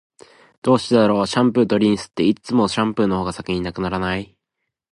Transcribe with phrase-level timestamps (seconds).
[0.63, 4.35] どうしてだろう、シャンプーとリンスって、いつもシャンプーの方が先に無くならない？